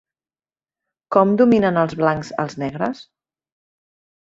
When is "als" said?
2.47-2.59